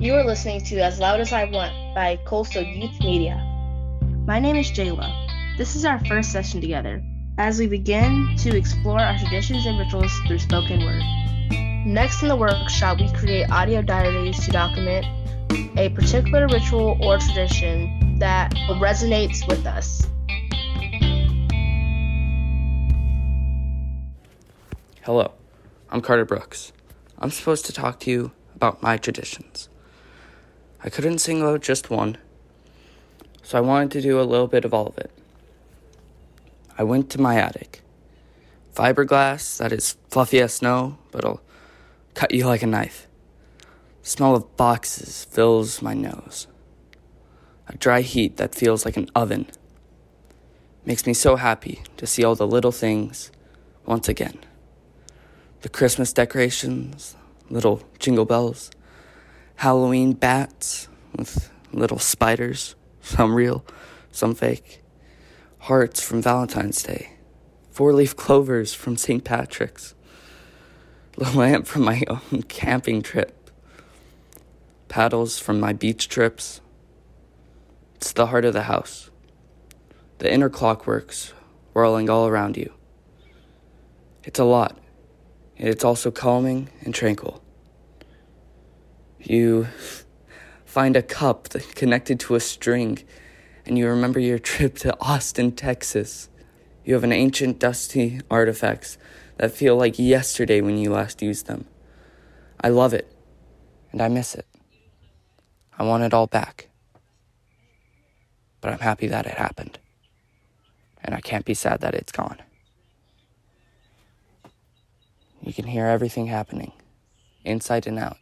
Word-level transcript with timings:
You 0.00 0.14
are 0.14 0.24
listening 0.24 0.62
to 0.62 0.78
As 0.78 0.98
Loud 0.98 1.20
as 1.20 1.30
I 1.30 1.44
Want 1.44 1.74
by 1.94 2.18
Coastal 2.24 2.62
Youth 2.62 2.98
Media. 3.00 3.36
My 4.26 4.38
name 4.38 4.56
is 4.56 4.70
Jayla. 4.70 5.58
This 5.58 5.76
is 5.76 5.84
our 5.84 6.02
first 6.06 6.32
session 6.32 6.62
together 6.62 7.02
as 7.36 7.58
we 7.58 7.66
begin 7.66 8.34
to 8.38 8.56
explore 8.56 8.98
our 8.98 9.18
traditions 9.18 9.66
and 9.66 9.78
rituals 9.78 10.10
through 10.26 10.38
spoken 10.38 10.82
word. 10.82 11.02
Next 11.86 12.22
in 12.22 12.28
the 12.28 12.36
workshop, 12.36 12.98
we 12.98 13.12
create 13.12 13.50
audio 13.50 13.82
diaries 13.82 14.42
to 14.46 14.50
document 14.50 15.04
a 15.76 15.90
particular 15.90 16.48
ritual 16.48 16.96
or 17.02 17.18
tradition 17.18 18.16
that 18.20 18.54
resonates 18.80 19.46
with 19.46 19.66
us. 19.66 20.06
Hello, 25.02 25.32
I'm 25.90 26.00
Carter 26.00 26.24
Brooks. 26.24 26.72
I'm 27.18 27.30
supposed 27.30 27.66
to 27.66 27.72
talk 27.74 28.00
to 28.00 28.10
you 28.10 28.32
about 28.54 28.82
my 28.82 28.96
traditions. 28.96 29.69
I 30.82 30.88
couldn't 30.88 31.18
sing 31.18 31.42
about 31.42 31.60
just 31.60 31.90
one, 31.90 32.16
so 33.42 33.58
I 33.58 33.60
wanted 33.60 33.90
to 33.92 34.00
do 34.00 34.18
a 34.18 34.22
little 34.22 34.46
bit 34.46 34.64
of 34.64 34.72
all 34.72 34.86
of 34.86 34.96
it. 34.96 35.10
I 36.78 36.84
went 36.84 37.10
to 37.10 37.20
my 37.20 37.36
attic. 37.36 37.82
Fiberglass 38.74 39.58
that 39.58 39.72
is 39.72 39.96
fluffy 40.08 40.40
as 40.40 40.54
snow, 40.54 40.96
but 41.10 41.18
it'll 41.18 41.42
cut 42.14 42.32
you 42.32 42.46
like 42.46 42.62
a 42.62 42.66
knife. 42.66 43.06
smell 44.02 44.34
of 44.34 44.56
boxes 44.56 45.24
fills 45.24 45.82
my 45.82 45.92
nose. 45.92 46.46
A 47.68 47.76
dry 47.76 48.00
heat 48.00 48.38
that 48.38 48.54
feels 48.54 48.86
like 48.86 48.96
an 48.96 49.10
oven. 49.14 49.46
Makes 50.86 51.06
me 51.06 51.12
so 51.12 51.36
happy 51.36 51.82
to 51.98 52.06
see 52.06 52.24
all 52.24 52.34
the 52.34 52.46
little 52.46 52.72
things 52.72 53.30
once 53.84 54.08
again. 54.08 54.38
The 55.60 55.68
Christmas 55.68 56.14
decorations, 56.14 57.16
little 57.50 57.82
jingle 57.98 58.24
bells, 58.24 58.70
Halloween 59.60 60.14
bats 60.14 60.88
with 61.14 61.50
little 61.70 61.98
spiders, 61.98 62.76
some 63.02 63.34
real, 63.34 63.62
some 64.10 64.34
fake, 64.34 64.82
hearts 65.58 66.00
from 66.00 66.22
Valentine's 66.22 66.82
Day, 66.82 67.18
four 67.70 67.92
leaf 67.92 68.16
clovers 68.16 68.72
from 68.72 68.96
St. 68.96 69.22
Patrick's, 69.22 69.94
the 71.18 71.30
lamp 71.38 71.66
from 71.66 71.82
my 71.82 72.02
own 72.08 72.42
camping 72.48 73.02
trip, 73.02 73.50
paddles 74.88 75.38
from 75.38 75.60
my 75.60 75.74
beach 75.74 76.08
trips. 76.08 76.62
It's 77.96 78.14
the 78.14 78.28
heart 78.28 78.46
of 78.46 78.54
the 78.54 78.62
house. 78.62 79.10
The 80.20 80.32
inner 80.32 80.48
clockworks 80.48 81.34
whirling 81.74 82.08
all 82.08 82.26
around 82.26 82.56
you. 82.56 82.72
It's 84.24 84.38
a 84.38 84.44
lot, 84.44 84.78
and 85.58 85.68
it's 85.68 85.84
also 85.84 86.10
calming 86.10 86.70
and 86.80 86.94
tranquil. 86.94 87.42
You 89.22 89.68
find 90.64 90.96
a 90.96 91.02
cup 91.02 91.48
connected 91.74 92.18
to 92.20 92.34
a 92.34 92.40
string, 92.40 93.00
and 93.66 93.76
you 93.76 93.86
remember 93.86 94.18
your 94.18 94.38
trip 94.38 94.78
to 94.78 94.96
Austin, 94.98 95.52
Texas. 95.52 96.30
You 96.84 96.94
have 96.94 97.04
an 97.04 97.12
ancient, 97.12 97.58
dusty 97.58 98.20
artifacts 98.30 98.96
that 99.36 99.52
feel 99.52 99.76
like 99.76 99.98
yesterday 99.98 100.62
when 100.62 100.78
you 100.78 100.92
last 100.92 101.20
used 101.20 101.46
them. 101.46 101.66
I 102.62 102.70
love 102.70 102.94
it, 102.94 103.12
and 103.92 104.00
I 104.00 104.08
miss 104.08 104.34
it. 104.34 104.46
I 105.78 105.82
want 105.82 106.02
it 106.02 106.14
all 106.14 106.26
back. 106.26 106.68
But 108.62 108.72
I'm 108.72 108.78
happy 108.78 109.06
that 109.06 109.26
it 109.26 109.34
happened, 109.34 109.78
and 111.04 111.14
I 111.14 111.20
can't 111.20 111.44
be 111.44 111.54
sad 111.54 111.80
that 111.82 111.94
it's 111.94 112.12
gone. 112.12 112.38
You 115.42 115.52
can 115.52 115.66
hear 115.66 115.86
everything 115.86 116.26
happening, 116.26 116.72
inside 117.44 117.86
and 117.86 117.98
out 117.98 118.16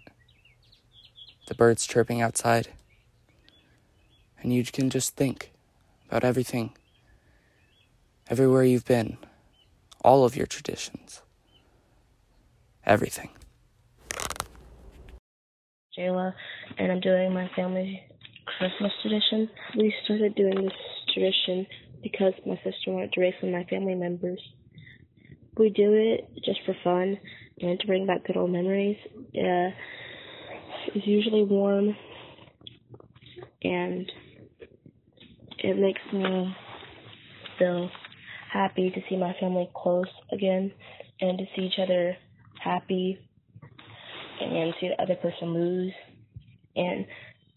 the 1.49 1.55
birds 1.55 1.87
chirping 1.87 2.21
outside. 2.21 2.69
And 4.41 4.53
you 4.53 4.63
can 4.65 4.91
just 4.91 5.17
think 5.17 5.53
about 6.09 6.23
everything, 6.23 6.77
everywhere 8.29 8.63
you've 8.65 8.85
been, 8.85 9.19
all 10.05 10.25
of 10.25 10.37
your 10.37 10.47
traditions, 10.47 11.23
everything. 12.87 13.31
Jayla, 15.99 16.35
and 16.79 16.93
I'm 16.93 17.01
doing 17.01 17.33
my 17.33 17.51
family 17.57 18.03
Christmas 18.59 18.93
tradition. 19.03 19.51
We 19.77 19.93
started 20.05 20.35
doing 20.37 20.63
this 20.63 20.73
tradition 21.13 21.67
because 22.03 22.35
my 22.47 22.57
sister 22.63 22.93
wanted 22.93 23.13
to 23.15 23.21
raise 23.21 23.35
one 23.41 23.53
of 23.53 23.59
my 23.59 23.69
family 23.69 23.95
members. 23.95 24.41
We 25.57 25.71
do 25.71 25.93
it 25.95 26.31
just 26.45 26.61
for 26.65 26.77
fun 26.85 27.19
and 27.61 27.81
to 27.81 27.87
bring 27.87 28.07
back 28.07 28.25
good 28.25 28.37
old 28.37 28.51
memories. 28.51 28.99
Uh, 29.35 29.71
is 30.95 31.07
usually 31.07 31.45
warm 31.45 31.97
and 33.63 34.11
it 35.59 35.77
makes 35.77 36.01
me 36.13 36.55
feel 37.59 37.91
happy 38.51 38.91
to 38.91 39.01
see 39.09 39.17
my 39.17 39.35
family 39.41 39.69
close 39.75 40.07
again 40.33 40.73
and 41.21 41.39
to 41.39 41.45
see 41.55 41.63
each 41.63 41.79
other 41.79 42.17
happy 42.61 43.19
and 44.41 44.75
see 44.81 44.89
the 44.89 45.03
other 45.03 45.17
person 45.17 45.53
lose 45.53 45.93
and 46.77 47.07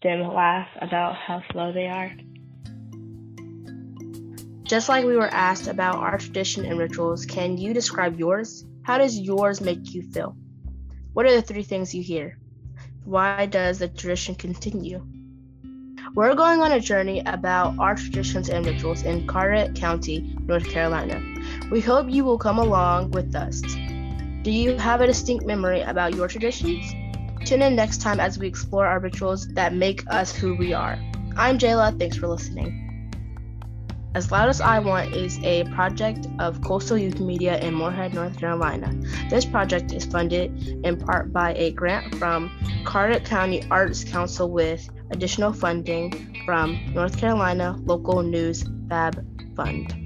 them 0.02 0.20
laugh 0.34 0.68
about 0.80 1.14
how 1.14 1.42
slow 1.52 1.72
they 1.72 1.86
are. 1.86 2.12
Just 4.64 4.88
like 4.88 5.04
we 5.04 5.16
were 5.16 5.28
asked 5.28 5.68
about 5.68 5.96
our 5.96 6.18
tradition 6.18 6.64
and 6.64 6.78
rituals, 6.78 7.26
can 7.26 7.56
you 7.56 7.72
describe 7.72 8.18
yours? 8.18 8.64
How 8.82 8.98
does 8.98 9.18
yours 9.18 9.60
make 9.60 9.94
you 9.94 10.02
feel? 10.02 10.36
What 11.12 11.26
are 11.26 11.32
the 11.34 11.42
three 11.42 11.62
things 11.62 11.94
you 11.94 12.02
hear? 12.02 12.38
Why 13.04 13.46
does 13.46 13.80
the 13.80 13.88
tradition 13.88 14.36
continue? 14.36 15.04
We're 16.14 16.34
going 16.34 16.60
on 16.60 16.72
a 16.72 16.80
journey 16.80 17.20
about 17.26 17.76
our 17.78 17.96
traditions 17.96 18.48
and 18.48 18.64
rituals 18.64 19.02
in 19.02 19.26
Carteret 19.26 19.74
County, 19.74 20.36
North 20.46 20.68
Carolina. 20.68 21.20
We 21.70 21.80
hope 21.80 22.08
you 22.08 22.24
will 22.24 22.38
come 22.38 22.58
along 22.58 23.10
with 23.10 23.34
us. 23.34 23.60
Do 24.42 24.50
you 24.52 24.76
have 24.76 25.00
a 25.00 25.06
distinct 25.06 25.46
memory 25.46 25.80
about 25.80 26.14
your 26.14 26.28
traditions? 26.28 26.92
Tune 27.44 27.62
in 27.62 27.74
next 27.74 28.00
time 28.00 28.20
as 28.20 28.38
we 28.38 28.46
explore 28.46 28.86
our 28.86 29.00
rituals 29.00 29.48
that 29.54 29.74
make 29.74 30.04
us 30.08 30.34
who 30.34 30.54
we 30.54 30.72
are. 30.72 30.96
I'm 31.36 31.58
Jayla. 31.58 31.98
Thanks 31.98 32.16
for 32.16 32.28
listening. 32.28 32.91
As 34.14 34.30
Loud 34.30 34.50
as 34.50 34.60
I 34.60 34.78
Want 34.78 35.14
is 35.16 35.38
a 35.42 35.64
project 35.64 36.26
of 36.38 36.60
Coastal 36.60 36.98
Youth 36.98 37.18
Media 37.18 37.58
in 37.60 37.72
Morehead, 37.72 38.12
North 38.12 38.38
Carolina. 38.38 38.92
This 39.30 39.46
project 39.46 39.92
is 39.92 40.04
funded 40.04 40.52
in 40.84 40.98
part 40.98 41.32
by 41.32 41.54
a 41.54 41.72
grant 41.72 42.14
from 42.16 42.50
Carteret 42.84 43.24
County 43.24 43.64
Arts 43.70 44.04
Council 44.04 44.50
with 44.50 44.86
additional 45.10 45.54
funding 45.54 46.12
from 46.44 46.78
North 46.92 47.16
Carolina 47.16 47.78
Local 47.84 48.22
News 48.22 48.66
Lab 48.90 49.24
Fund. 49.56 50.01